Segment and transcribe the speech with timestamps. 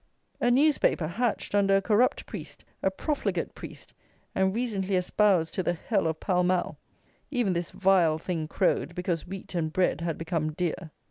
[0.47, 3.93] _A newspaper hatched under a corrupt Priest, a profligate Priest,
[4.33, 6.79] and recently espoused to the hell of Pall Mall;
[7.29, 10.89] even this vile thing crowed because wheat and bread had become dear!